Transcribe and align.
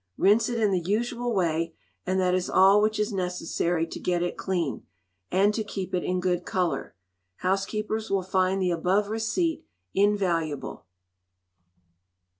Rinse 0.17 0.49
it 0.49 0.57
in 0.59 0.71
the 0.71 0.79
usual 0.81 1.31
way, 1.31 1.75
and 2.07 2.19
that 2.19 2.33
is 2.33 2.49
all 2.49 2.81
which 2.81 2.97
is 2.99 3.13
necessary 3.13 3.85
to 3.85 3.99
get 3.99 4.23
it 4.23 4.35
clean, 4.35 4.83
and 5.29 5.53
to 5.53 5.63
keep 5.63 5.93
it 5.93 6.03
in 6.03 6.19
good 6.19 6.43
colour. 6.43 6.95
Housekeepers 7.41 8.09
will 8.09 8.23
find 8.23 8.59
the 8.59 8.71
above 8.71 9.09
receipt 9.09 9.63
invaluable. 9.93 10.87